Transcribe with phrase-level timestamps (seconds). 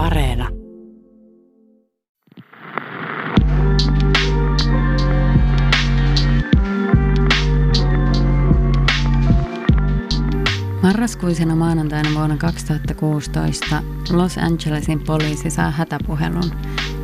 [0.00, 0.48] Areena.
[10.82, 16.50] Marraskuisena maanantaina vuonna 2016 Los Angelesin poliisi saa hätäpuhelun.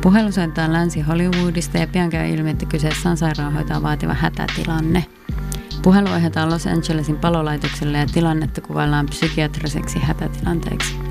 [0.01, 5.05] Puhelu soittaa Länsi-Hollywoodista ja pian käy ilmi, että kyseessä on sairaanhoitoa vaativa hätätilanne.
[5.81, 11.06] Puhelu ohjataan Los Angelesin palolaitokselle ja tilannetta kuvaillaan psykiatriseksi hätätilanteeksi.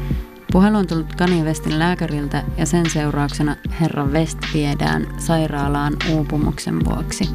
[0.52, 7.30] Puhelu on tullut Kanye Westin lääkäriltä ja sen seurauksena herra West viedään sairaalaan uupumuksen vuoksi.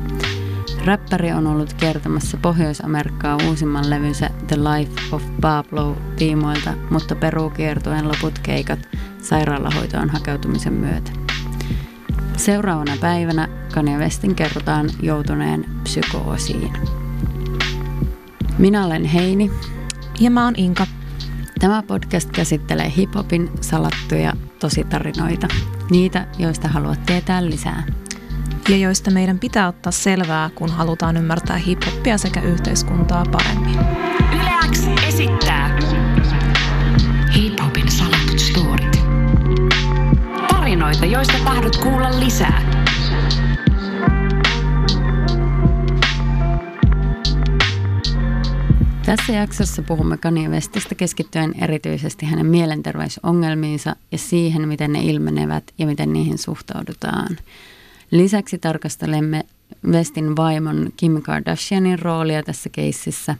[0.85, 8.07] Räppäri on ollut kiertämässä Pohjois-Amerikkaa uusimman levynsä The Life of Pablo tiimoilta, mutta peruu kiertuen
[8.07, 8.79] loput keikat
[9.21, 11.11] sairaalahoitoon hakeutumisen myötä.
[12.37, 16.73] Seuraavana päivänä Kanye Westin kerrotaan joutuneen psykoosiin.
[18.57, 19.51] Minä olen Heini.
[20.19, 20.87] Ja mä oon Inka.
[21.61, 25.47] Tämä podcast käsittelee hiphopin salattuja tositarinoita.
[25.89, 27.83] Niitä, joista haluat tietää lisää.
[28.69, 33.79] Ja joista meidän pitää ottaa selvää, kun halutaan ymmärtää hiphoppia sekä yhteiskuntaa paremmin.
[34.41, 35.79] Yleäks esittää
[37.35, 38.99] hiphopin salatut storit.
[40.49, 42.70] Tarinoita, joista tahdot kuulla lisää.
[49.05, 55.85] Tässä jaksossa puhumme Kanye Westistä keskittyen erityisesti hänen mielenterveysongelmiinsa ja siihen, miten ne ilmenevät ja
[55.85, 57.37] miten niihin suhtaudutaan.
[58.11, 59.45] Lisäksi tarkastelemme
[59.87, 63.35] Westin vaimon Kim Kardashianin roolia tässä keississä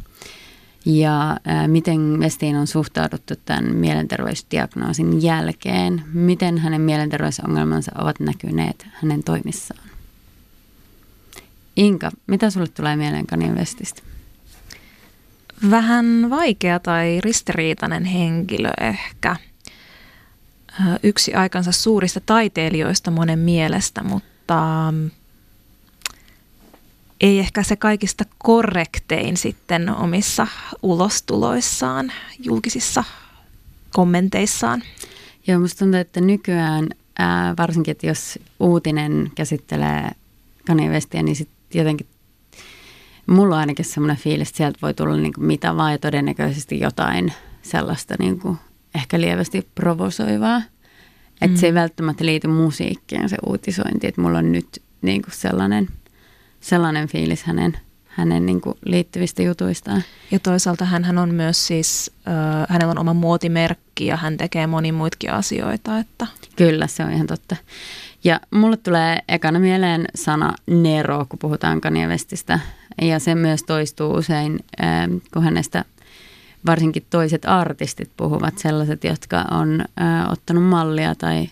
[0.85, 9.89] ja miten Westiin on suhtauduttu tämän mielenterveysdiagnoosin jälkeen, miten hänen mielenterveysongelmansa ovat näkyneet hänen toimissaan.
[11.75, 14.01] Inka, mitä sulle tulee mieleen Kanye Westistä?
[15.69, 19.35] Vähän vaikea tai ristiriitainen henkilö ehkä.
[21.03, 25.11] Yksi aikansa suurista taiteilijoista monen mielestä, mutta mm,
[27.21, 30.47] ei ehkä se kaikista korrektein sitten omissa
[30.81, 33.03] ulostuloissaan, julkisissa
[33.91, 34.83] kommenteissaan.
[35.47, 36.89] Joo, musta tuntuu, että nykyään
[37.19, 40.11] ää, varsinkin, että jos uutinen käsittelee
[40.67, 42.07] Kanye Westia, niin sitten jotenkin
[43.31, 46.79] mulla on ainakin semmoinen fiilis, että sieltä voi tulla niin kuin mitä vaan ja todennäköisesti
[46.79, 48.57] jotain sellaista niin kuin
[48.95, 50.61] ehkä lievästi provosoivaa.
[51.41, 51.59] Että mm.
[51.59, 51.75] se ei mm.
[51.75, 55.87] välttämättä liity musiikkiin se uutisointi, että mulla on nyt niin kuin sellainen,
[56.59, 60.03] sellainen fiilis hänen, hänen niin kuin liittyvistä jutuistaan.
[60.31, 64.91] Ja toisaalta hän on myös siis, äh, hänellä on oma muotimerkki ja hän tekee moni
[64.91, 65.99] muitakin asioita.
[65.99, 66.27] Että.
[66.55, 67.55] Kyllä, se on ihan totta.
[68.23, 72.59] Ja mulle tulee ekana mieleen sana Nero, kun puhutaan Kanye Westistä.
[73.01, 75.85] Ja se myös toistuu usein, ähm, kun hänestä
[76.65, 81.49] varsinkin toiset artistit puhuvat, sellaiset, jotka on äh, ottanut mallia tai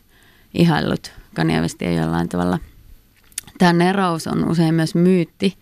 [0.54, 2.60] ihaillut Kanye Westia jollain tavalla.
[3.58, 5.58] Tämä nerous on usein myös myytti.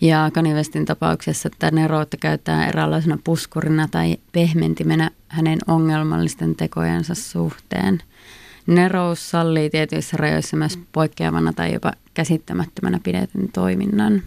[0.00, 8.02] Ja Kanye Westin tapauksessa tämä neroutta käytetään eräänlaisena puskurina tai pehmentimenä hänen ongelmallisten tekojensa suhteen.
[8.66, 14.22] Nerous sallii tietyissä rajoissa myös poikkeavana tai jopa käsittämättömänä pidetyn toiminnan.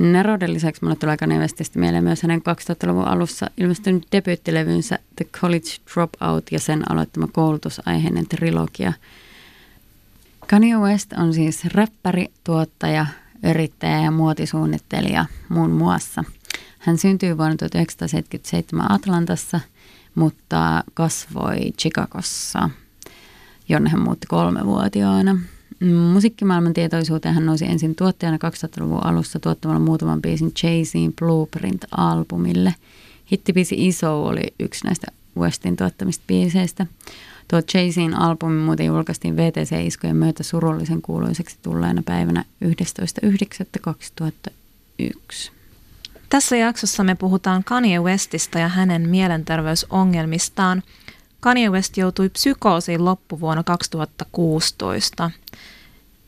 [0.00, 5.70] Neroden lisäksi mulle tulee Kanye Westistä mieleen myös hänen 2000-luvun alussa ilmestynyt debyyttilevynsä The College
[5.94, 8.92] Dropout ja sen aloittama koulutusaiheinen trilogia.
[10.50, 13.06] Kanye West on siis räppäri, tuottaja,
[13.42, 16.24] yrittäjä ja muotisuunnittelija muun muassa.
[16.78, 19.60] Hän syntyi vuonna 1977 Atlantassa,
[20.14, 22.70] mutta kasvoi Chicagossa,
[23.68, 25.38] jonne hän muutti kolmevuotiaana.
[25.88, 32.74] Musiikkimaailman tietoisuuteen hän nousi ensin tuottajana 2000-luvun alussa tuottamalla muutaman biisin Jay-Zin Blueprint-albumille.
[33.32, 35.06] Hittibiisi Iso oli yksi näistä
[35.38, 36.86] Westin tuottamista biiseistä.
[37.48, 45.50] Tuo Jay-Zin albumi muuten julkaistiin VTC-iskujen myötä surullisen kuuluiseksi tulleena päivänä 11.9.2001.
[46.28, 50.82] Tässä jaksossa me puhutaan Kanye Westistä ja hänen mielenterveysongelmistaan–
[51.40, 55.30] Kanye West joutui psykoosiin loppuvuonna 2016.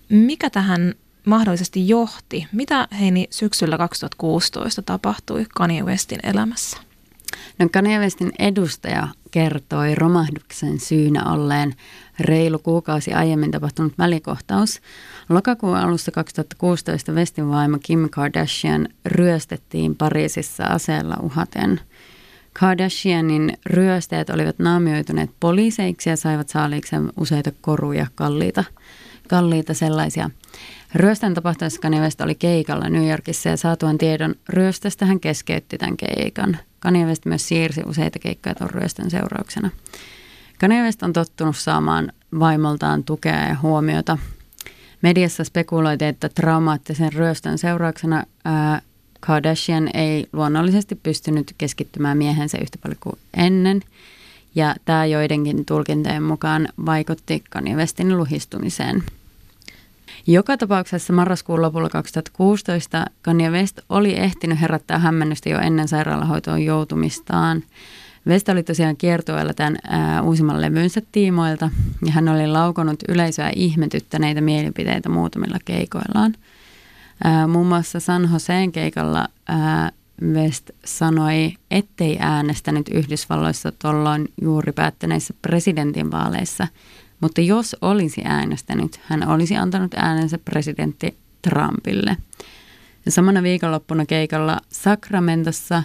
[0.09, 0.95] Mikä tähän
[1.27, 2.47] mahdollisesti johti?
[2.53, 6.77] Mitä Heini syksyllä 2016 tapahtui Kanye Westin elämässä?
[7.59, 11.75] No Kanye Westin edustaja kertoi romahduksen syynä olleen
[12.21, 14.81] reilu kuukausi aiemmin tapahtunut välikohtaus.
[15.29, 21.81] Lokakuun alussa 2016 Westin vaimo Kim Kardashian ryöstettiin Pariisissa aseella uhaten–
[22.61, 28.65] Kardashianin ryöstäjät olivat naamioituneet poliiseiksi ja saivat saaliikseen useita koruja, kalliita,
[29.29, 30.31] kalliita sellaisia.
[30.95, 35.97] Ryöstön tapahtuessa Kanye West oli keikalla New Yorkissa ja saatuan tiedon ryöstöstä hän keskeytti tämän
[35.97, 36.57] keikan.
[36.81, 39.71] Kanye West myös siirsi useita keikkoja tuon ryöstön seurauksena.
[40.61, 44.19] Kanye West on tottunut saamaan vaimoltaan tukea ja huomiota.
[45.03, 48.83] Mediassa spekuloitiin, että traumaattisen ryöstön seurauksena ää,
[49.27, 53.81] Kardashian ei luonnollisesti pystynyt keskittymään miehensä yhtä paljon kuin ennen.
[54.55, 59.03] Ja tämä joidenkin tulkintojen mukaan vaikutti Kanye Westin luhistumiseen.
[60.27, 67.63] Joka tapauksessa marraskuun lopulla 2016 Kanye West oli ehtinyt herättää hämmennystä jo ennen sairaalahoitoon joutumistaan.
[68.27, 71.71] West oli tosiaan kiertueella tämän ää, uusimman levynsä tiimoilta
[72.07, 76.35] ja hän oli laukonut yleisöä ihmetyttäneitä mielipiteitä muutamilla keikoillaan.
[77.25, 79.93] Ää, muun muassa San Joseen keikalla ää,
[80.23, 86.69] West sanoi, ettei äänestänyt Yhdysvalloissa tuolloin juuri päättäneissä presidentinvaaleissa,
[87.21, 92.17] mutta jos olisi äänestänyt, hän olisi antanut äänensä presidentti Trumpille.
[93.07, 95.83] Ja samana viikonloppuna keikalla Sacramentossa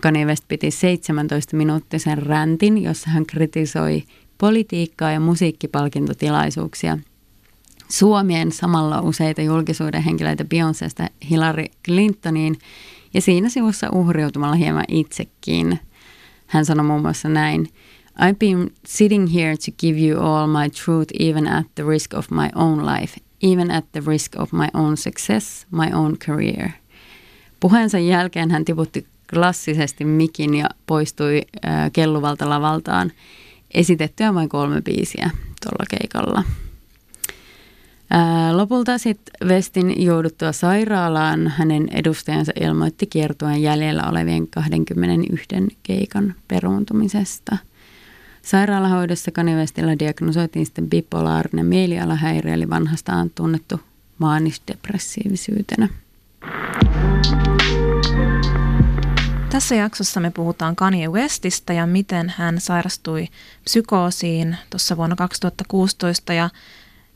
[0.00, 4.02] Kanye West piti 17-minuuttisen räntin, jossa hän kritisoi
[4.38, 6.98] politiikkaa ja musiikkipalkintotilaisuuksia–
[7.92, 12.58] Suomien samalla useita julkisuuden henkilöitä Beyoncésta Hillary Clintoniin
[13.14, 15.80] ja siinä sivussa uhriutumalla hieman itsekin.
[16.46, 17.68] Hän sanoi muun muassa näin,
[18.20, 22.30] I've been sitting here to give you all my truth even at the risk of
[22.30, 26.70] my own life, even at the risk of my own success, my own career.
[27.60, 31.42] Puheensa jälkeen hän tiputti klassisesti mikin ja poistui
[31.92, 33.12] kelluvalta lavaltaan
[33.74, 35.30] esitettyä vain kolme biisiä
[35.62, 36.42] tuolla keikalla.
[38.52, 45.46] Lopulta sitten Vestin jouduttua sairaalaan hänen edustajansa ilmoitti kiertueen jäljellä olevien 21
[45.82, 47.56] keikan peruuntumisesta.
[48.42, 53.80] Sairaalahoidossa Kanivestillä diagnosoitiin sitten bipolaarinen mielialahäiriö, eli vanhastaan tunnettu
[54.18, 55.88] maanisdepressiivisyytenä.
[59.50, 63.28] Tässä jaksossa me puhutaan Kanye Westistä ja miten hän sairastui
[63.64, 66.50] psykoosiin tuossa vuonna 2016 ja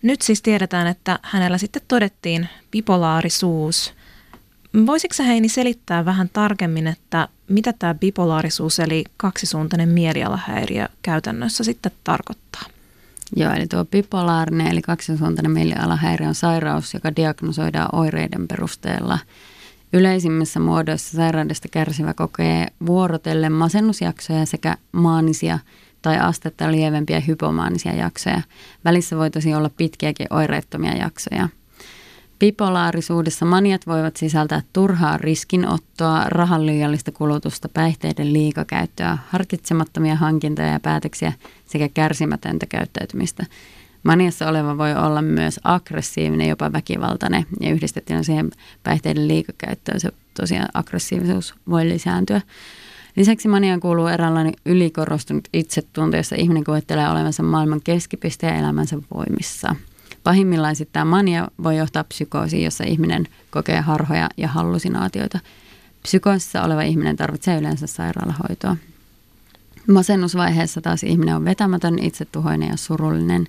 [0.07, 3.95] nyt siis tiedetään, että hänellä sitten todettiin bipolaarisuus.
[4.87, 12.63] Voisitko Heini selittää vähän tarkemmin, että mitä tämä bipolaarisuus eli kaksisuuntainen mielialahäiriö käytännössä sitten tarkoittaa?
[13.37, 19.19] Joo, eli tuo bipolaarinen eli kaksisuuntainen mielialahäiriö on sairaus, joka diagnosoidaan oireiden perusteella.
[19.93, 25.59] Yleisimmissä muodoissa sairaudesta kärsivä kokee vuorotellen masennusjaksoja sekä maanisia–
[26.03, 28.43] tai astetta lievempiä hypomaanisia jaksoja.
[28.85, 31.49] Välissä voi tosi olla pitkiäkin oireettomia jaksoja.
[32.39, 41.33] Bipolaarisuudessa maniat voivat sisältää turhaa riskinottoa, rahan liiallista kulutusta, päihteiden liikakäyttöä, harkitsemattomia hankintoja ja päätöksiä
[41.67, 43.47] sekä kärsimätöntä käyttäytymistä.
[44.03, 48.51] Maniassa oleva voi olla myös aggressiivinen, jopa väkivaltainen ja yhdistettynä siihen
[48.83, 52.41] päihteiden liikakäyttöön se tosiaan aggressiivisuus voi lisääntyä.
[53.17, 59.77] Lisäksi maniaan kuuluu eräänlainen ylikorostunut itsetunto, jossa ihminen kuvittelee olevansa maailman keskipiste ja elämänsä voimissa.
[60.25, 65.39] Pahimmillaan sitten tämä mania voi johtaa psykoosiin, jossa ihminen kokee harhoja ja hallusinaatioita.
[66.03, 68.77] Psykoosissa oleva ihminen tarvitsee yleensä sairaalahoitoa.
[69.87, 73.47] Masennusvaiheessa taas ihminen on vetämätön, itsetuhoinen ja surullinen.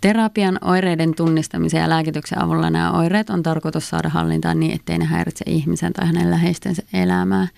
[0.00, 5.04] Terapian oireiden tunnistamisen ja lääkityksen avulla nämä oireet on tarkoitus saada hallintaan niin, ettei ne
[5.04, 7.48] häiritse ihmisen tai hänen läheistensä elämää.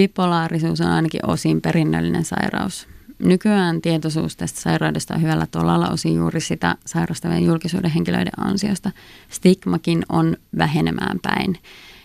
[0.00, 2.88] Bipolaarisuus on ainakin osin perinnöllinen sairaus.
[3.18, 8.90] Nykyään tietoisuus tästä sairaudesta on hyvällä tolalla osin juuri sitä sairastavien julkisuuden henkilöiden ansiosta.
[9.30, 11.58] Stigmakin on vähenemään päin.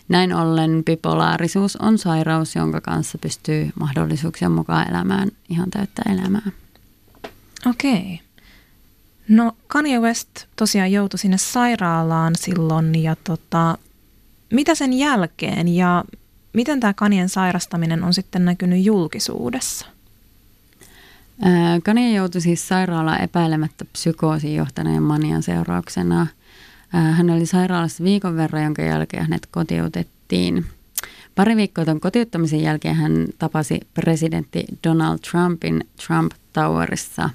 [0.08, 6.50] Näin ollen bipolaarisuus on sairaus, jonka kanssa pystyy mahdollisuuksien mukaan elämään ihan täyttä elämää.
[7.66, 8.20] Okei.
[9.28, 13.78] No Kanye West tosiaan joutui sinne sairaalaan silloin ja tota,
[14.52, 16.04] mitä sen jälkeen ja
[16.56, 19.86] Miten tämä kanien sairastaminen on sitten näkynyt julkisuudessa?
[21.84, 26.26] Kanye joutui siis sairaalaan epäilemättä psykoosiin johtaneen manian seurauksena.
[26.88, 30.64] Hän oli sairaalassa viikon verran, jonka jälkeen hänet kotiutettiin.
[31.34, 37.30] Pari viikkoa tuon kotiuttamisen jälkeen hän tapasi presidentti Donald Trumpin Trump Towerissa.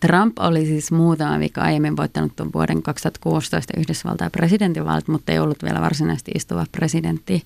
[0.00, 5.62] Trump oli siis muutama viikko aiemmin voittanut tuon vuoden 2016 Yhdysvaltain presidentinvaalit, mutta ei ollut
[5.62, 7.42] vielä varsinaisesti istuva presidentti.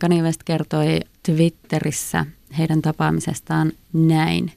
[0.00, 2.26] Kanye West kertoi Twitterissä
[2.58, 4.52] heidän tapaamisestaan näin.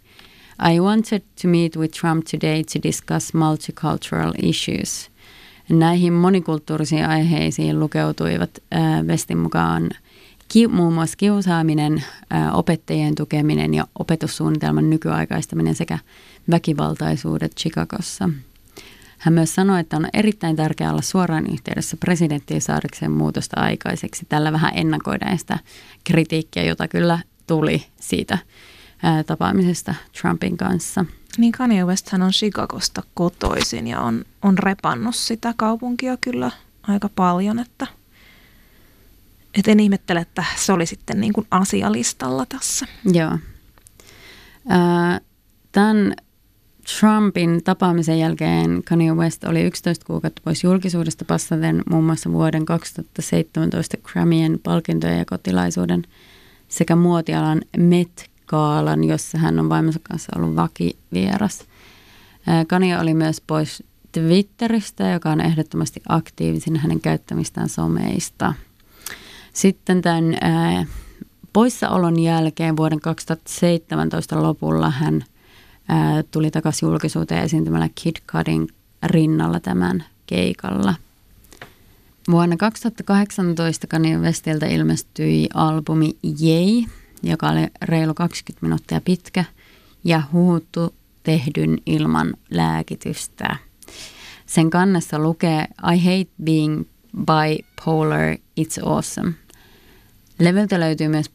[0.74, 5.10] I wanted to meet with Trump today to discuss multicultural issues.
[5.70, 8.60] Näihin monikulttuurisiin aiheisiin lukeutuivat
[9.08, 9.90] Westin mukaan
[10.48, 12.04] ki- muun muassa kiusaaminen,
[12.54, 16.00] opettajien tukeminen ja opetussuunnitelman nykyaikaistaminen sekä
[16.52, 18.30] väkivaltaisuudet Chicagossa–
[19.26, 24.26] hän myös sanoi, että on erittäin tärkeää olla suoraan yhteydessä presidenttiin saadakseen muutosta aikaiseksi.
[24.30, 25.60] Tällä vähän ennakoidaan sitä
[26.04, 28.38] kritiikkiä, jota kyllä tuli siitä
[29.04, 31.06] ää, tapaamisesta Trumpin kanssa.
[31.38, 36.52] Niin Kanye West hän on Chicagosta kotoisin ja on, on repannut sitä kaupunkia kyllä
[36.84, 37.88] aika paljon, että
[39.54, 42.86] et en ihmettele, että se oli sitten niin kuin asialistalla tässä.
[43.14, 43.38] Joo.
[45.72, 46.14] Tämän
[46.86, 53.98] Trumpin tapaamisen jälkeen Kanye West oli 11 kuukautta pois julkisuudesta passaten muun muassa vuoden 2017
[53.98, 56.04] Grammyjen palkintojen ja kotilaisuuden
[56.68, 61.64] sekä muotialan Met Gaalan, jossa hän on vaimonsa kanssa ollut vakivieras.
[62.68, 68.54] Kanye oli myös pois Twitteristä, joka on ehdottomasti aktiivisin hänen käyttämistään someista.
[69.54, 70.38] Sitten tämän
[71.54, 75.26] poissaolon jälkeen vuoden 2017 lopulla hän–
[76.32, 78.68] tuli takaisin julkisuuteen esiintymällä Kid Cudin
[79.04, 80.94] rinnalla tämän keikalla.
[82.32, 86.84] Vuonna 2018 Kanye Westiltä ilmestyi albumi Yay,
[87.24, 89.46] joka oli reilu 20 minuuttia pitkä
[90.04, 93.56] ja huuttu tehdyn ilman lääkitystä.
[94.46, 96.84] Sen kannessa lukee I hate being
[97.18, 99.34] bipolar, it's awesome.
[100.40, 101.32] Levyltä löytyy myös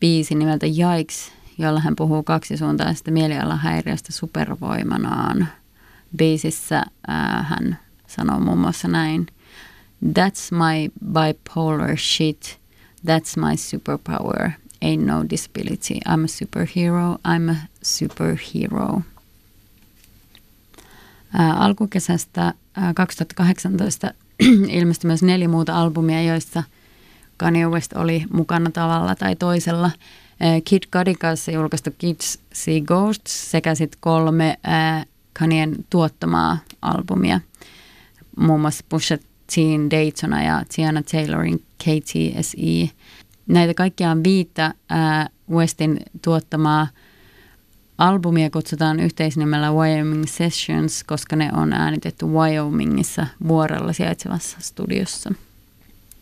[0.00, 5.48] biisi nimeltä Yikes, jolla hän puhuu kaksisuuntaisesta mielialahäiriöstä supervoimanaan.
[6.16, 9.26] Biisissä ää, hän sanoo muun muassa näin.
[10.04, 12.58] That's my bipolar shit.
[13.06, 14.50] That's my superpower.
[14.84, 15.94] Ain't no disability.
[16.08, 17.18] I'm a superhero.
[17.28, 19.02] I'm a superhero.
[21.32, 24.14] Ää, alkukesästä ää, 2018
[24.68, 26.62] ilmestyi myös neljä muuta albumia, joissa
[27.36, 29.90] Kanye West oli mukana tavalla tai toisella–
[30.64, 35.06] Kid Cudin kanssa julkaistu Kids See Ghosts sekä sitten kolme äh,
[35.38, 37.40] Kanien tuottamaa albumia,
[38.36, 39.18] muun muassa Pusha
[39.54, 42.90] Teen Daytona ja Tiana Taylorin KTSE.
[43.46, 46.86] Näitä kaikkia on viittä äh, Westin tuottamaa
[47.98, 55.30] albumia kutsutaan yhteisnimellä Wyoming Sessions, koska ne on äänitetty Wyomingissa vuorella sijaitsevassa studiossa.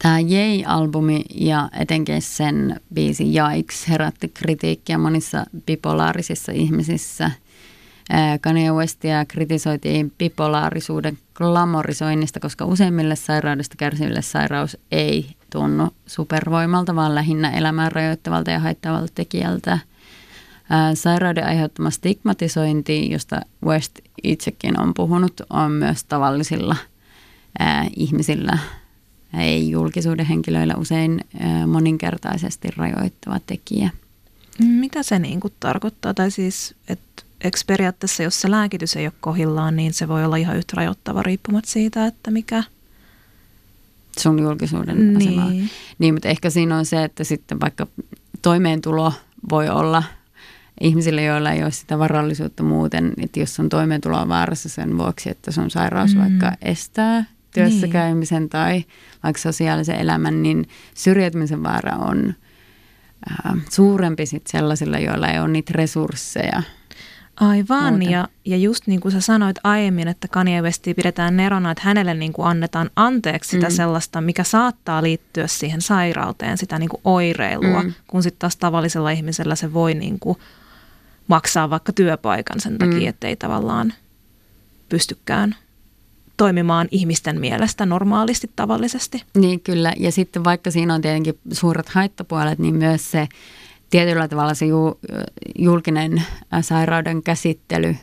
[0.03, 7.31] Tämä Jay-albumi ja etenkin sen biisi Yikes herätti kritiikkiä monissa bipolaarisissa ihmisissä.
[8.41, 17.51] Kanye Westia kritisoitiin bipolaarisuuden glamorisoinnista, koska useimmille sairaudesta kärsiville sairaus ei tunnu supervoimalta, vaan lähinnä
[17.51, 19.79] elämään rajoittavalta ja haittavalta tekijältä.
[20.95, 26.77] Sairauden aiheuttama stigmatisointi, josta West itsekin on puhunut, on myös tavallisilla
[27.97, 28.59] ihmisillä–
[29.39, 31.21] ei julkisuuden henkilöillä usein
[31.67, 33.91] moninkertaisesti rajoittava tekijä.
[34.59, 36.15] Mitä se niin kuin tarkoittaa?
[36.15, 40.37] Tai siis, että eikö periaatteessa, jos se lääkitys ei ole kohillaan, niin se voi olla
[40.37, 42.65] ihan yhtä rajoittava riippumatta siitä, että mikä...
[44.19, 45.41] Sun julkisuuden niin.
[45.41, 45.51] asema.
[45.99, 47.87] Niin, mutta ehkä siinä on se, että sitten vaikka
[48.43, 49.12] toimeentulo
[49.51, 50.03] voi olla
[50.81, 55.31] ihmisille, joilla ei ole sitä varallisuutta muuten, että jos sun toimeentulo on vaarassa sen vuoksi,
[55.31, 56.21] että sun sairaus mm.
[56.21, 57.25] vaikka estää
[57.55, 57.93] työssä niin.
[57.93, 58.85] käymisen tai
[59.23, 62.35] vaikka sosiaalisen elämän, niin syrjäytymisen vaara on
[63.31, 66.63] äh, suurempi sit sellaisilla, joilla ei ole niitä resursseja.
[67.41, 71.83] Aivan, ja, ja just niin kuin sä sanoit aiemmin, että Kanye Westia pidetään nerona, että
[71.85, 73.73] hänelle niin kuin annetaan anteeksi sitä mm.
[73.73, 77.93] sellaista, mikä saattaa liittyä siihen sairauteen, sitä niin kuin oireilua, mm.
[78.07, 80.39] kun sitten taas tavallisella ihmisellä se voi niin kuin
[81.29, 83.09] maksaa vaikka työpaikan sen takia, mm.
[83.09, 83.93] että ei tavallaan
[84.89, 85.57] pystykään
[86.37, 89.23] toimimaan ihmisten mielestä normaalisti, tavallisesti.
[89.37, 93.29] Niin kyllä, ja sitten vaikka siinä on tietenkin suuret haittapuolet, niin myös se
[93.91, 94.67] tietyllä tavalla se
[95.59, 96.23] julkinen
[96.61, 97.97] sairauden käsittely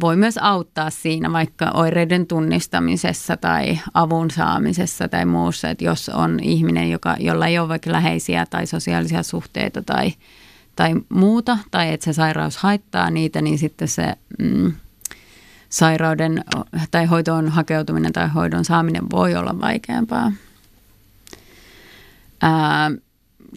[0.00, 6.40] voi myös auttaa siinä vaikka oireiden tunnistamisessa tai avun saamisessa tai muussa, että jos on
[6.42, 10.12] ihminen, joka, jolla ei ole vaikka läheisiä tai sosiaalisia suhteita tai,
[10.76, 14.72] tai muuta, tai että se sairaus haittaa niitä, niin sitten se mm,
[15.72, 16.44] sairauden
[16.90, 20.32] tai hoitoon hakeutuminen tai hoidon saaminen voi olla vaikeampaa.
[22.42, 22.90] Ää,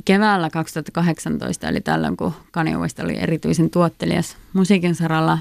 [0.06, 5.38] keväällä 2018, eli tällöin kun Kanye West oli erityisen tuottelias musiikin saralla,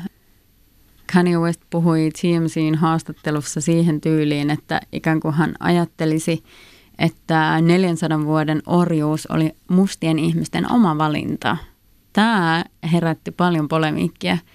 [1.12, 6.45] Kanye West puhui TMCin haastattelussa siihen tyyliin, että ikään kuin hän ajattelisi,
[6.99, 11.57] että 400 vuoden orjuus oli mustien ihmisten oma valinta.
[12.12, 14.38] Tämä herätti paljon polemiikkia–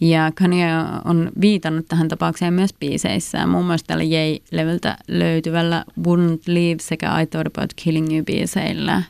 [0.00, 0.66] ja Kanye
[1.04, 7.26] on viitannut tähän tapaukseen myös biiseissään, muun muassa tällä Jay-levyltä löytyvällä Wouldn't Leave sekä I
[7.26, 9.02] Thought About Killing You biiseillä.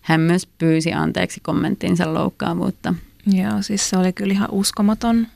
[0.00, 2.94] Hän myös pyysi anteeksi kommenttinsa loukkaavuutta.
[3.26, 5.26] Joo, siis se oli kyllä ihan uskomaton,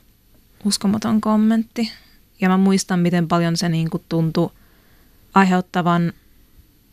[0.65, 1.91] uskomaton kommentti.
[2.41, 4.51] Ja mä muistan, miten paljon se niin kuin tuntui
[5.33, 6.13] aiheuttavan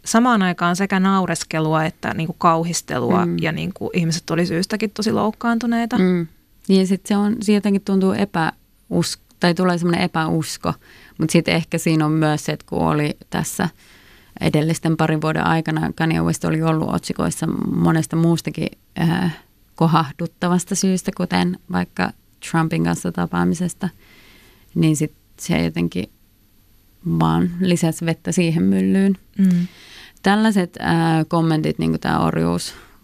[0.04, 3.36] samaan aikaan sekä naureskelua että niin kuin kauhistelua mm.
[3.40, 5.98] ja niin kuin ihmiset oli syystäkin tosi loukkaantuneita.
[5.98, 6.26] Mm.
[6.68, 10.72] Ja sitten se, on, se jotenkin tuntuu epäusko, tai tulee semmoinen epäusko,
[11.18, 13.68] mutta sitten ehkä siinä on myös se, että kun oli tässä
[14.40, 18.68] edellisten parin vuoden aikana Kanye West oli ollut otsikoissa monesta muustakin
[19.00, 19.36] äh,
[19.74, 22.12] kohahduttavasta syystä, kuten vaikka
[22.50, 23.88] Trumpin kanssa tapaamisesta,
[24.74, 26.10] niin sitten se jotenkin
[27.20, 29.18] vaan lisäsi vettä siihen myllyyn.
[29.38, 29.66] Mm.
[30.22, 30.88] Tällaiset äh,
[31.28, 32.18] kommentit, niin kuin tämä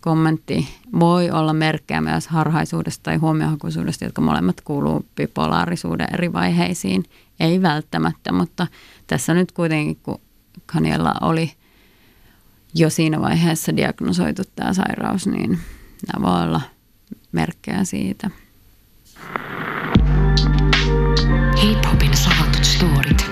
[0.07, 0.69] orjuuskommentti,
[1.01, 7.05] voi olla merkkejä myös harhaisuudesta tai huomiohakuisuudesta, jotka molemmat kuuluu bipolaarisuuden eri vaiheisiin.
[7.41, 8.67] Ei välttämättä, mutta
[9.07, 10.21] tässä nyt kuitenkin, kun
[10.67, 11.53] Kaniella oli
[12.75, 15.59] jo siinä vaiheessa diagnosoitu tämä sairaus, niin
[16.07, 16.61] nämä voi olla
[17.33, 18.31] merkkejä siitä.
[21.63, 23.28] Hip-hopin salatut storit.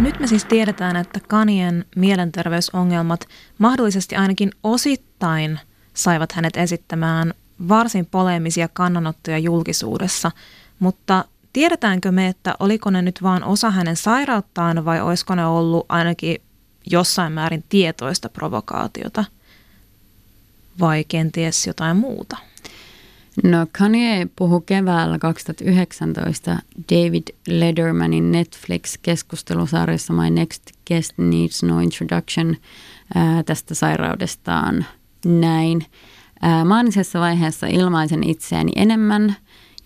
[0.00, 5.60] Nyt me siis tiedetään, että Kanien mielenterveysongelmat mahdollisesti ainakin osittain
[5.94, 7.34] saivat hänet esittämään
[7.68, 10.30] varsin poleemisia kannanottoja julkisuudessa,
[10.78, 15.86] mutta tiedetäänkö me, että oliko ne nyt vain osa hänen sairauttaan vai olisiko ne ollut
[15.88, 16.42] ainakin
[16.90, 19.24] jossain määrin tietoista provokaatiota
[20.80, 22.36] vai kenties jotain muuta?
[23.44, 26.56] No Kanye puhui keväällä 2019
[26.92, 32.56] David Lettermanin Netflix-keskustelusarjassa My Next Guest Needs No Introduction
[33.14, 34.86] ää, tästä sairaudestaan
[35.24, 35.86] näin.
[36.42, 39.36] Ää, maanisessa vaiheessa ilmaisen itseäni enemmän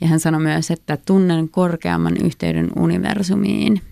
[0.01, 3.81] ja hän sanoi myös, että tunnen korkeamman yhteyden universumiin–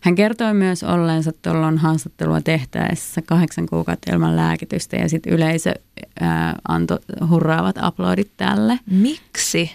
[0.00, 5.74] hän kertoi myös olleensa tuolloin haastattelua tehtäessä kahdeksan kuukautta ilman lääkitystä ja sitten yleisö
[6.20, 8.78] ää, antoi hurraavat aplodit tälle.
[8.90, 9.70] Miksi?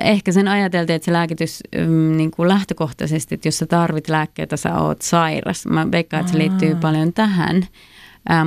[0.00, 4.56] Ehkä sen ajateltiin, että se lääkitys mm, niin kuin lähtökohtaisesti, että jos sä tarvit lääkkeitä,
[4.56, 5.66] sä oot sairas.
[5.66, 7.66] Mä veikkaan, että se liittyy paljon tähän.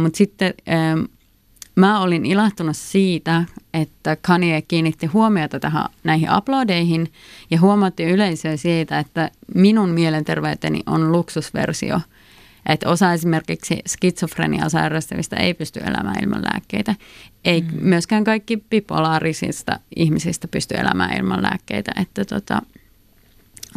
[0.03, 0.53] Mutta sitten
[1.77, 3.43] mä olin ilahtunut siitä,
[3.73, 7.11] että Kanye kiinnitti huomiota tähän, näihin uploadeihin
[7.51, 12.01] ja huomatti yleisöä siitä, että minun mielenterveyteni on luksusversio.
[12.65, 16.95] Että osa esimerkiksi skitsofreniaa sairastavista ei pysty elämään ilman lääkkeitä.
[17.45, 17.67] Ei mm.
[17.81, 21.91] myöskään kaikki bipolaarisista ihmisistä pysty elämään ilman lääkkeitä.
[22.01, 22.61] Että tota,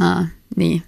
[0.01, 0.83] uh, niin,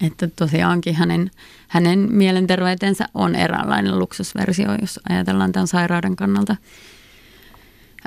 [0.00, 1.30] että tosiaankin hänen,
[1.68, 6.56] hänen mielenterveytensä on eräänlainen luksusversio, jos ajatellaan tämän sairauden kannalta.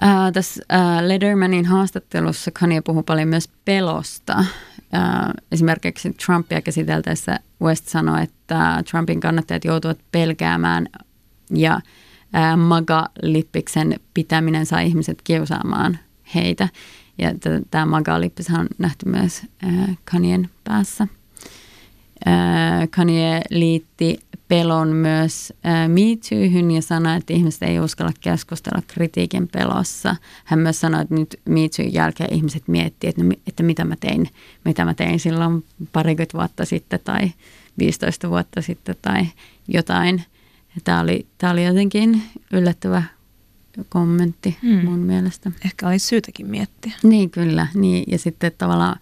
[0.01, 4.45] Ää, tässä ää, Ledermanin haastattelussa Kanye puhuu paljon myös pelosta.
[4.91, 10.87] Ää, esimerkiksi Trumpia käsiteltäessä West sanoi, että Trumpin kannattajat joutuvat pelkäämään
[11.51, 11.79] ja
[12.33, 15.99] ää, MAGA-lippiksen pitäminen saa ihmiset kiusaamaan
[16.35, 16.69] heitä.
[17.17, 17.31] Ja
[17.71, 21.07] tämä MAGA-lippis on nähty myös ää, Kanyen päässä.
[22.89, 25.53] Kanye liitti pelon myös
[25.87, 30.15] MeToohyn ja sanoi, että ihmiset ei uskalla keskustella kritiikin pelossa.
[30.45, 34.29] Hän myös sanoi, että nyt MeToon jälkeen ihmiset miettii, että, että mitä mä tein,
[34.65, 37.31] mitä mä tein silloin parikymmentä vuotta sitten tai
[37.79, 39.25] 15 vuotta sitten tai
[39.67, 40.23] jotain.
[40.83, 42.21] Tämä oli, tämä oli jotenkin
[42.53, 43.03] yllättävä
[43.89, 44.85] kommentti hmm.
[44.85, 45.51] mun mielestä.
[45.65, 46.93] Ehkä olisi syytäkin miettiä.
[47.03, 48.03] Niin kyllä, niin.
[48.07, 48.99] ja sitten tavallaan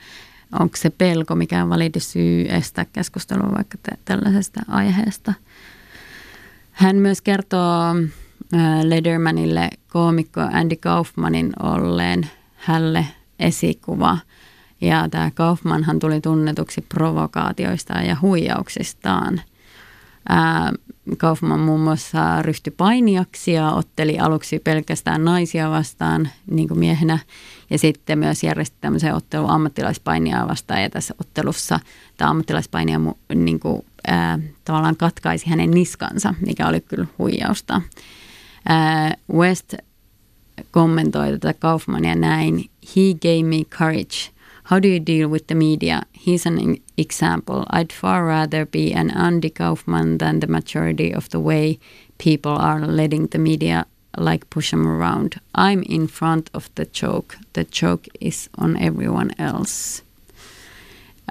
[0.60, 5.34] onko se pelko mikään validi syy estää keskustelua vaikka te, tällaisesta aiheesta.
[6.72, 7.96] Hän myös kertoo
[8.84, 13.06] Ledermanille koomikko Andy Kaufmanin olleen hälle
[13.40, 14.18] esikuva.
[14.82, 19.42] Ja tämä Kaufmanhan tuli tunnetuksi provokaatioistaan ja huijauksistaan.
[20.30, 20.72] Ää,
[21.18, 27.20] Kaufman muun muassa ryhtyi painiaksi ja otteli aluksi pelkästään naisia vastaan niin kuin miehenä–
[27.69, 31.80] ja sitten myös järjesti tämmöisen ottelun ammattilaispainia vastaan ja tässä ottelussa
[32.17, 32.99] tämä ammattilaispainija
[33.36, 37.82] niin kuin, ää, tavallaan katkaisi hänen niskansa, mikä oli kyllä huijausta.
[38.65, 39.73] Ää, West
[40.71, 42.65] kommentoi tätä Kaufmania näin.
[42.95, 44.36] He gave me courage.
[44.71, 46.01] How do you deal with the media?
[46.17, 47.65] He's an example.
[47.73, 51.78] I'd far rather be an Andy Kaufman than the majority of the way
[52.23, 53.86] people are letting the media
[54.17, 55.34] like push them around.
[55.58, 57.36] I'm in front of the joke.
[57.54, 60.04] The joke is on everyone else.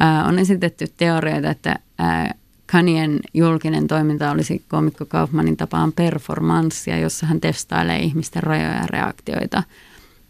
[0.03, 2.35] Äh, on esitetty teorioita, että äh,
[2.67, 9.63] Kanien julkinen toiminta olisi komikko Kaufmanin tapaan performanssia, jossa hän testailee ihmisten rajoja ja reaktioita.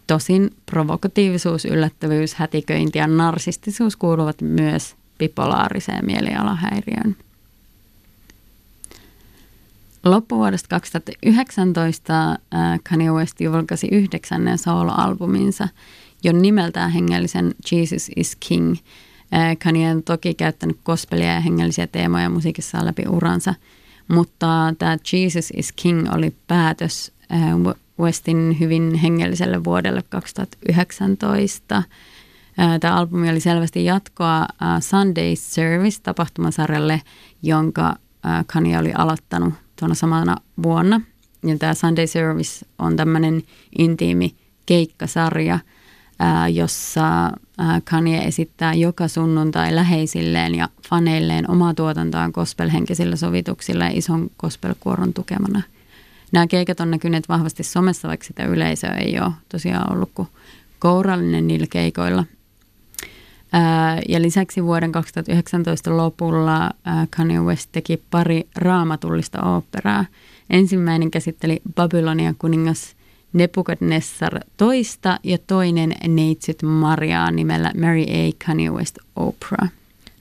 [0.06, 7.16] Tosin provokatiivisuus, yllättävyys, hätiköinti ja narsistisuus kuuluvat myös bipolaariseen mielialahäiriöön.
[10.04, 15.68] Loppuvuodesta 2019 äh, Kanye West julkaisi yhdeksännen soloalbuminsa,
[16.24, 18.76] jo nimeltään hengellisen Jesus is King.
[19.34, 23.54] Äh, Kanye on toki käyttänyt kospelia ja hengellisiä teemoja musiikissaan läpi uransa,
[24.08, 27.40] Mutta tämä Jesus is King oli päätös äh,
[28.00, 31.82] Westin hyvin hengelliselle vuodelle 2019.
[32.80, 34.46] Tämä albumi oli selvästi jatkoa
[34.80, 37.02] Sunday Service tapahtumasarjalle,
[37.42, 37.96] jonka
[38.46, 39.54] Kanye oli aloittanut
[39.85, 41.01] tuona samana vuonna.
[41.47, 43.42] Ja tämä Sunday Service on tämmöinen
[43.79, 44.35] intiimi
[44.66, 45.59] keikkasarja,
[46.53, 47.33] jossa
[47.90, 55.62] Kanye esittää joka sunnuntai läheisilleen ja faneilleen omaa tuotantoaan gospelhenkisillä sovituksilla ja ison gospelkuoron tukemana.
[56.33, 60.29] Nämä keikat on näkyneet vahvasti somessa, vaikka sitä yleisöä ei ole tosiaan ollut kuin
[60.79, 62.25] kourallinen niillä keikoilla.
[64.08, 66.70] Ja lisäksi vuoden 2019 lopulla
[67.16, 70.04] Kanye West teki pari raamatullista oopperaa.
[70.50, 72.96] Ensimmäinen käsitteli Babylonia kuningas
[73.32, 78.44] Nebukadnessar toista ja toinen Neitsyt Mariaa nimellä Mary A.
[78.46, 79.68] Kanye West Opera.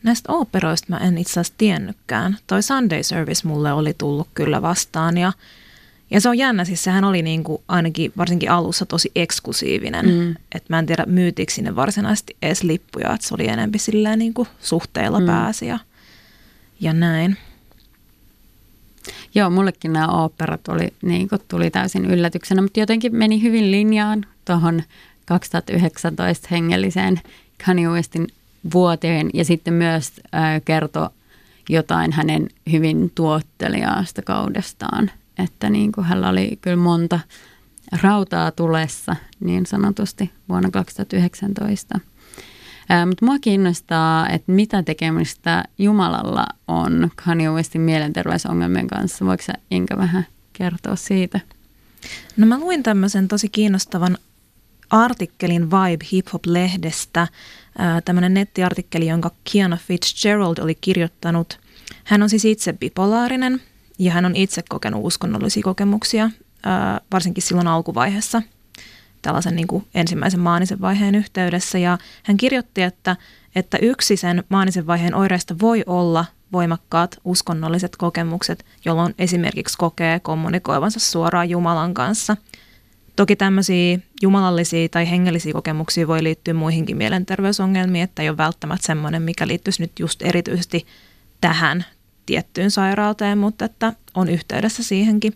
[0.04, 2.38] Näistä operoista mä en itse asiassa tiennytkään.
[2.48, 5.34] Toi Sunday Service mulle oli tullut kyllä vastaan ja
[6.12, 10.06] ja se on jännä, siis sehän oli niin kuin ainakin varsinkin alussa tosi eksklusiivinen.
[10.06, 10.32] Mm.
[10.32, 14.34] Että mä en tiedä myytiinkö sinne varsinaisesti edes lippuja, että se oli enemmän silleen niin
[14.34, 15.26] kuin suhteella mm.
[15.26, 15.80] pääsi ja,
[16.80, 17.38] ja näin.
[19.36, 24.26] Joo, mullekin nämä oopperat oli, niin kuin tuli täysin yllätyksenä, mutta jotenkin meni hyvin linjaan
[24.46, 24.84] tuohon
[25.26, 27.22] 2019 hengelliseen
[27.66, 28.28] Kanye Westin
[28.74, 31.10] vuoteen ja sitten myös äh, kertoi
[31.70, 37.20] jotain hänen hyvin tuotteliaasta kaudestaan– että niin kuin hänellä oli kyllä monta
[38.02, 42.00] rautaa tulessa niin sanotusti vuonna 2019.
[42.90, 49.26] Ää, mutta mua kiinnostaa, että mitä tekemistä Jumalalla on Kanye Westin mielenterveysongelmien kanssa.
[49.26, 51.40] Voiko sä Inka vähän kertoa siitä?
[52.38, 54.18] No mä luin tämmöisen tosi kiinnostavan
[54.90, 57.28] artikkelin Vibe Hip Hop-lehdestä.
[58.06, 61.60] Tämmöinen nettiartikkeli, jonka Kiana Fitzgerald oli kirjoittanut.
[62.04, 63.62] Hän on siis itse bipolaarinen–
[64.00, 66.30] ja hän on itse kokenut uskonnollisia kokemuksia,
[67.12, 68.42] varsinkin silloin alkuvaiheessa
[69.22, 71.78] tällaisen niin kuin ensimmäisen maanisen vaiheen yhteydessä.
[71.78, 73.16] Ja hän kirjoitti, että,
[73.56, 81.00] että yksi sen maanisen vaiheen oireista voi olla voimakkaat uskonnolliset kokemukset, jolloin esimerkiksi kokee kommunikoivansa
[81.00, 82.38] suoraan Jumalan kanssa.
[83.16, 89.22] Toki tämmöisiä jumalallisia tai hengellisiä kokemuksia voi liittyä muihinkin mielenterveysongelmiin, että ei ole välttämättä semmoinen,
[89.22, 90.86] mikä liittyisi nyt just erityisesti
[91.42, 91.86] tähän
[92.26, 95.34] tiettyyn sairauteen, mutta että on yhteydessä siihenkin.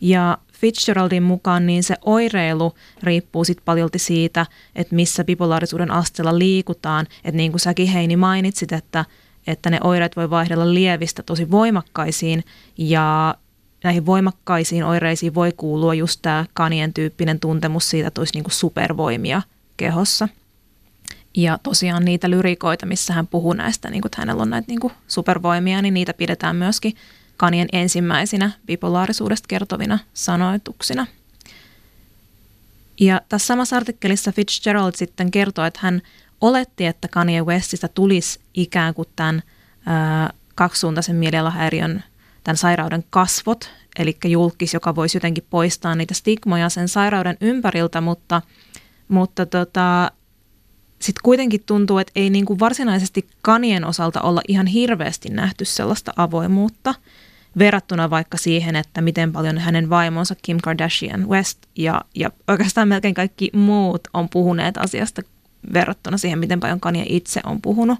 [0.00, 7.06] Ja Fitzgeraldin mukaan niin se oireilu riippuu sitten paljolti siitä, että missä bipolaarisuuden asteella liikutaan.
[7.24, 9.04] Että niin kuin säkin Heini mainitsit, että,
[9.46, 12.44] että ne oireet voi vaihdella lievistä tosi voimakkaisiin
[12.78, 13.34] ja
[13.84, 18.54] näihin voimakkaisiin oireisiin voi kuulua just tämä kanien tyyppinen tuntemus siitä, että olisi niin kuin
[18.54, 19.42] supervoimia
[19.76, 20.28] kehossa–
[21.36, 24.80] ja tosiaan niitä lyrikoita, missä hän puhuu näistä, niin kuin, että hänellä on näitä niin
[24.80, 26.96] kuin supervoimia, niin niitä pidetään myöskin
[27.36, 31.06] Kanien ensimmäisinä bipolaarisuudesta kertovina sanoituksina.
[33.00, 36.02] Ja tässä samassa artikkelissa Fitzgerald sitten kertoo, että hän
[36.40, 39.42] oletti, että Kanye Westistä tulisi ikään kuin tämän
[39.86, 42.04] ää, kaksisuuntaisen mielialahäiriön,
[42.44, 48.42] tämän sairauden kasvot, eli julkis, joka voisi jotenkin poistaa niitä stigmoja sen sairauden ympäriltä, mutta,
[49.08, 50.10] mutta tota,
[50.98, 56.12] sitten kuitenkin tuntuu, että ei niin kuin varsinaisesti kanien osalta olla ihan hirveästi nähty sellaista
[56.16, 56.94] avoimuutta
[57.58, 63.14] verrattuna vaikka siihen, että miten paljon hänen vaimonsa Kim Kardashian West ja, ja oikeastaan melkein
[63.14, 65.22] kaikki muut on puhuneet asiasta
[65.72, 67.98] verrattuna siihen, miten paljon Kanye itse on puhunut.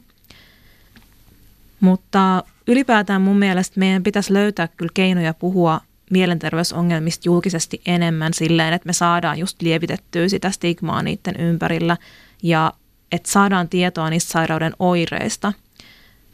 [1.80, 5.80] Mutta ylipäätään mun mielestä meidän pitäisi löytää kyllä keinoja puhua
[6.10, 11.96] mielenterveysongelmista julkisesti enemmän silleen, että me saadaan just lievitettyä sitä stigmaa niiden ympärillä
[12.42, 12.72] ja
[13.12, 15.52] että saadaan tietoa niistä sairauden oireista.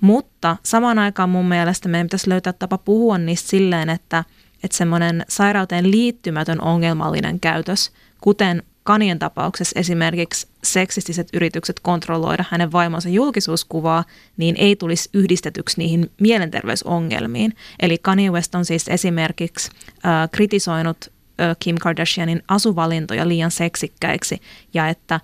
[0.00, 4.24] Mutta samaan aikaan mun mielestä meidän pitäisi löytää tapa puhua niistä silleen, että,
[4.62, 13.08] että semmoinen sairauteen liittymätön ongelmallinen käytös, kuten Kanien tapauksessa esimerkiksi seksistiset yritykset kontrolloida hänen vaimonsa
[13.08, 14.04] julkisuuskuvaa,
[14.36, 17.52] niin ei tulisi yhdistetyksi niihin mielenterveysongelmiin.
[17.80, 19.70] Eli Kanye West on siis esimerkiksi
[20.06, 20.96] äh, kritisoinut
[21.40, 24.40] äh, Kim Kardashianin asuvalintoja liian seksikkäiksi
[24.74, 25.20] ja että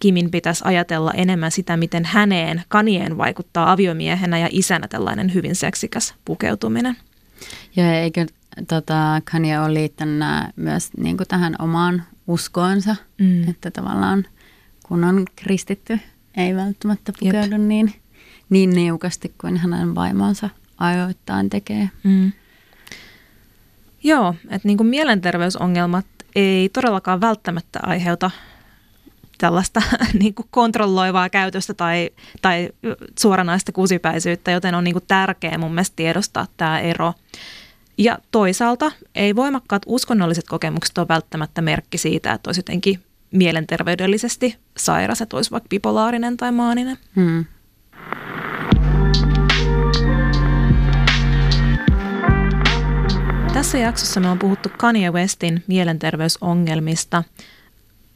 [0.00, 6.14] Kimin pitäisi ajatella enemmän sitä, miten häneen Kanieen vaikuttaa aviomiehenä ja isänä tällainen hyvin seksikäs
[6.24, 6.96] pukeutuminen.
[7.76, 8.26] Ja eikö
[8.68, 13.48] tota, Kanye ole liittänyt myös niin kuin tähän omaan uskoonsa, mm.
[13.48, 14.24] että tavallaan
[14.82, 15.98] kun on kristitty,
[16.36, 17.94] ei välttämättä pukeudu niin,
[18.50, 21.90] niin niukasti kuin hänen vaimonsa ajoittain tekee.
[22.02, 22.32] Mm.
[24.02, 28.30] Joo, että niin kuin mielenterveysongelmat ei todellakaan välttämättä aiheuta
[29.44, 29.82] tällaista
[30.20, 32.10] niin kuin kontrolloivaa käytöstä tai,
[32.42, 32.68] tai
[33.18, 37.12] suoranaista kusipäisyyttä, joten on niin kuin tärkeää mun mielestä tiedostaa tämä ero.
[37.98, 45.20] Ja toisaalta ei voimakkaat uskonnolliset kokemukset ole välttämättä merkki siitä, että olisi jotenkin mielenterveydellisesti sairas,
[45.20, 46.98] että olisi vaikka bipolaarinen tai maaninen.
[47.16, 47.44] Hmm.
[53.52, 57.24] Tässä jaksossa me on puhuttu Kanye Westin mielenterveysongelmista.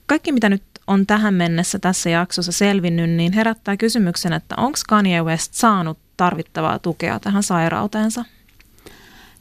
[0.07, 5.23] Kaikki, mitä nyt on tähän mennessä tässä jaksossa selvinnyt, niin herättää kysymyksen, että onko Kanye
[5.23, 8.25] West saanut tarvittavaa tukea tähän sairauteensa?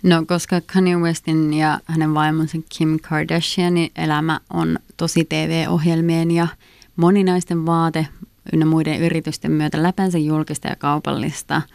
[0.03, 6.47] No, koska Kanye Westin ja hänen vaimonsa Kim Kardashianin elämä on tosi TV-ohjelmien ja
[6.95, 8.07] moninaisten vaate
[8.53, 11.61] ynnä muiden yritysten myötä läpänsä julkista ja kaupallista–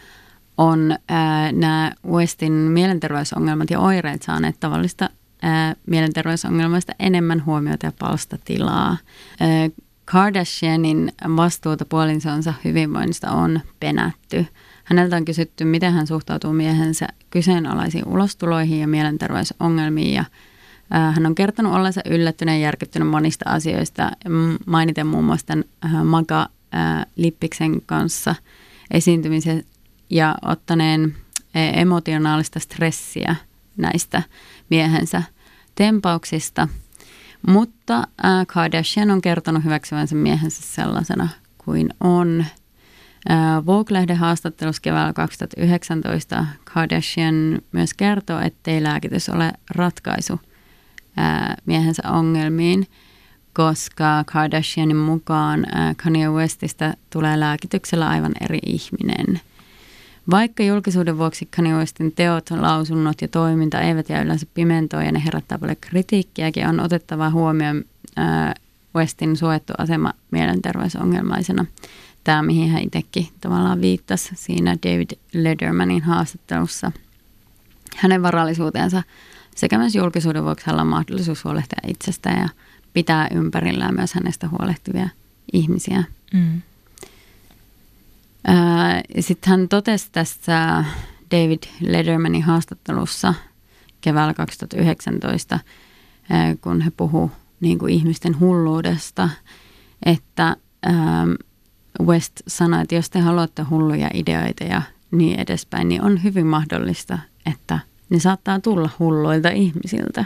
[0.56, 0.96] on
[1.52, 5.10] nämä Westin mielenterveysongelmat ja oireet saaneet tavallista
[5.42, 8.96] ää, mielenterveysongelmasta enemmän huomiota ja palstatilaa.
[9.40, 9.70] Ää,
[10.04, 14.46] Kardashianin vastuuta puolinsonsa hyvinvoinnista on penätty.
[14.84, 20.24] Häneltä on kysytty, miten hän suhtautuu miehensä kyseenalaisiin ulostuloihin ja mielenterveysongelmiin ja
[20.90, 24.10] hän on kertonut ollensa yllättyneen ja järkyttynyt monista asioista,
[24.66, 26.48] mainiten muun muassa tämän Maga
[27.16, 28.34] Lippiksen kanssa
[28.90, 29.64] esiintymisen
[30.10, 31.14] ja ottaneen
[31.54, 33.36] e, emotionaalista stressiä
[33.76, 34.22] näistä
[34.70, 35.22] miehensä
[35.74, 36.68] tempauksista.
[37.46, 38.06] Mutta
[38.46, 42.44] Kardashian on kertonut hyväksyvänsä miehensä sellaisena kuin on.
[43.66, 50.40] Vogue-lehden haastattelussa keväällä 2019 Kardashian myös kertoo, ettei lääkitys ole ratkaisu
[51.66, 52.86] miehensä ongelmiin,
[53.52, 55.66] koska Kardashianin mukaan
[56.04, 59.40] Kanye Westistä tulee lääkityksellä aivan eri ihminen–
[60.30, 61.72] vaikka julkisuuden vuoksi Kanye
[62.14, 67.30] teot, lausunnot ja toiminta eivät jää yleensä pimentoon ja ne herättää paljon kritiikkiäkin, on otettava
[67.30, 67.84] huomioon
[68.18, 68.54] äh,
[68.96, 71.64] Westin suojattu asema mielenterveysongelmaisena.
[72.24, 76.92] Tämä, mihin hän itsekin tavallaan viittasi siinä David Ledermanin haastattelussa.
[77.96, 79.02] Hänen varallisuutensa
[79.56, 82.48] sekä myös julkisuuden vuoksi hänellä on mahdollisuus huolehtia itsestään ja
[82.92, 85.08] pitää ympärillään myös hänestä huolehtivia
[85.52, 86.04] ihmisiä.
[86.34, 86.62] Mm.
[89.20, 90.84] Sitten hän totesi tässä
[91.30, 93.34] David Ledermanin haastattelussa
[94.00, 95.58] keväällä 2019,
[96.60, 99.28] kun he puhu niin kuin ihmisten hulluudesta,
[100.06, 100.56] että
[102.02, 107.18] West sanoi, että jos te haluatte hulluja ideoita ja niin edespäin, niin on hyvin mahdollista,
[107.46, 107.78] että
[108.10, 110.24] ne saattaa tulla hulluilta ihmisiltä.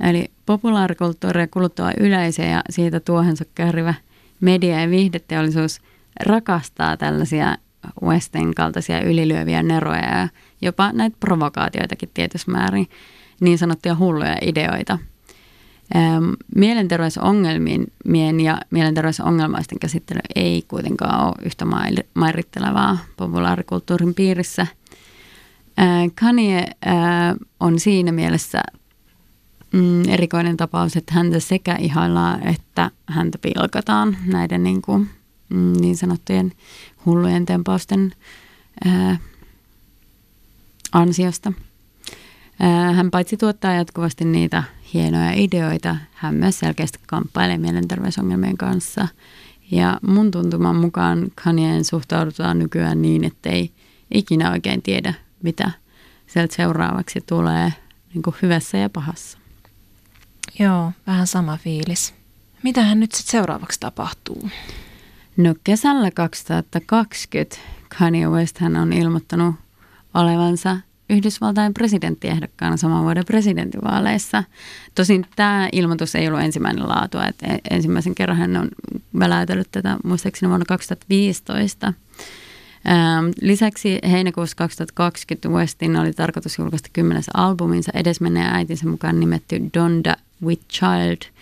[0.00, 3.94] Eli populaarikulttuuria kuluttava yleisö ja siitä tuohensa kärvä
[4.40, 5.80] media- ja viihdeteollisuus–
[6.26, 7.56] rakastaa tällaisia
[8.02, 10.28] Westin kaltaisia ylilyöviä neroja ja
[10.62, 12.88] jopa näitä provokaatioitakin tietyssä määrin,
[13.40, 14.98] niin sanottuja hulluja ideoita.
[16.56, 21.64] Mielenterveysongelmien ja mielenterveysongelmaisten käsittely ei kuitenkaan ole yhtä
[22.14, 24.66] mairittelevaa populaarikulttuurin piirissä.
[26.20, 26.66] Kanye
[27.60, 28.62] on siinä mielessä
[29.72, 35.10] mm, erikoinen tapaus, että häntä sekä ihaillaan että häntä pilkataan näiden niin kuin,
[35.54, 36.52] niin sanottujen
[37.06, 38.12] hullujen tempausten
[38.84, 39.16] ää,
[40.92, 41.52] ansiosta.
[42.60, 44.62] Ää, hän paitsi tuottaa jatkuvasti niitä
[44.94, 49.08] hienoja ideoita, hän myös selkeästi kamppailee mielenterveysongelmien kanssa.
[49.70, 53.70] Ja mun tuntuman mukaan Kanyeen suhtaudutaan nykyään niin, ettei
[54.14, 55.70] ikinä oikein tiedä, mitä
[56.26, 57.72] sieltä seuraavaksi tulee
[58.14, 59.38] niin kuin hyvässä ja pahassa.
[60.58, 62.14] Joo, vähän sama fiilis.
[62.62, 64.50] Mitähän nyt sitten seuraavaksi tapahtuu?
[65.36, 67.56] No kesällä 2020
[67.98, 69.54] Kanye West hän on ilmoittanut
[70.14, 70.76] olevansa
[71.10, 74.44] Yhdysvaltain presidenttiehdokkaana saman vuoden presidentinvaaleissa.
[74.94, 78.68] Tosin tämä ilmoitus ei ollut ensimmäinen laatu, että e- ensimmäisen kerran hän on
[79.18, 81.86] väläytellyt tätä muistaakseni vuonna 2015.
[81.86, 90.16] Ähm, lisäksi heinäkuussa 2020 Westin oli tarkoitus julkaista kymmenes albuminsa edesmenneen äitinsä mukaan nimetty Donda
[90.42, 91.18] with Child–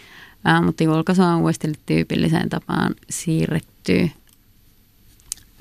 [0.45, 3.72] Ää, mutta julkaisu on Westille tyypilliseen tapaan siirretty.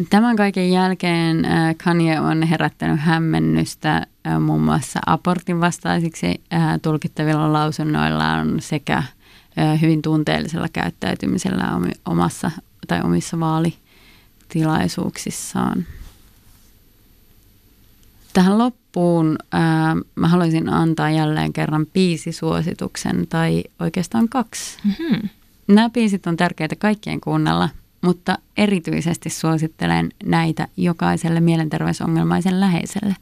[0.09, 7.53] Tämän kaiken jälkeen ää, Kanye on herättänyt hämmennystä ää, muun muassa abortin vastaisiksi ää, tulkittavilla
[7.53, 9.03] lausunnoillaan sekä
[9.81, 11.71] hyvin tunteellisella käyttäytymisellä
[12.05, 12.51] omassa
[12.87, 15.85] tai omissa vaalitilaisuuksissaan.
[18.33, 24.77] Tähän loppuun ää, mä haluaisin antaa jälleen kerran biisisuosituksen tai oikeastaan kaksi.
[24.83, 25.29] Mm-hmm.
[25.67, 27.69] Nämä biisit on tärkeitä kaikkien kuunnella,
[28.01, 33.15] mutta erityisesti suosittelen näitä jokaiselle mielenterveysongelmaisen läheiselle.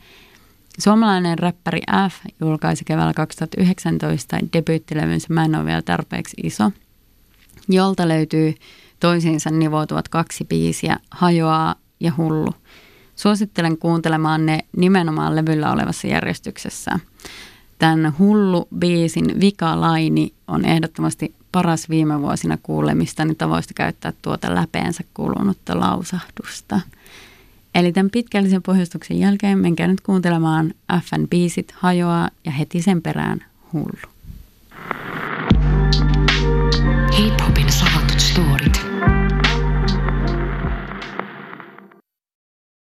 [0.79, 6.71] Suomalainen räppäri F julkaisi keväällä 2019 debyyttilevynsä Mä en ole vielä tarpeeksi iso.
[7.69, 8.55] jolta löytyy
[8.99, 12.53] toisiinsa nivoutuvat kaksi biisiä, Hajoaa ja Hullu.
[13.15, 16.99] Suosittelen kuuntelemaan ne nimenomaan levyllä olevassa järjestyksessä.
[17.79, 25.79] Tämän Hullu-biisin Vika-laini on ehdottomasti paras viime vuosina kuulemistani niin tavoista käyttää tuota läpeensä kulunutta
[25.79, 26.79] lausahdusta.
[27.75, 33.45] Eli tämän pitkällisen pohjustuksen jälkeen menkää nyt kuuntelemaan FN biisit hajoaa ja heti sen perään
[33.73, 34.09] hullu.
[37.17, 37.71] Hip-hopin
[38.17, 38.88] storit.